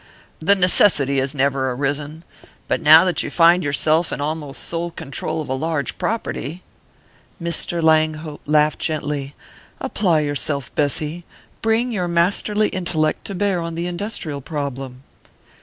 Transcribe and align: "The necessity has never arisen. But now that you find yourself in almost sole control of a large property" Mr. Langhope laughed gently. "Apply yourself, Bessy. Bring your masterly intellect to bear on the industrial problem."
"The 0.39 0.55
necessity 0.55 1.19
has 1.19 1.35
never 1.35 1.69
arisen. 1.69 2.23
But 2.67 2.81
now 2.81 3.05
that 3.05 3.21
you 3.21 3.29
find 3.29 3.63
yourself 3.63 4.11
in 4.11 4.19
almost 4.19 4.63
sole 4.63 4.89
control 4.89 5.43
of 5.43 5.47
a 5.49 5.53
large 5.53 5.99
property" 5.99 6.63
Mr. 7.39 7.83
Langhope 7.83 8.41
laughed 8.47 8.79
gently. 8.79 9.35
"Apply 9.79 10.21
yourself, 10.21 10.73
Bessy. 10.73 11.23
Bring 11.61 11.91
your 11.91 12.07
masterly 12.07 12.69
intellect 12.69 13.25
to 13.25 13.35
bear 13.35 13.61
on 13.61 13.75
the 13.75 13.85
industrial 13.85 14.41
problem." 14.41 15.03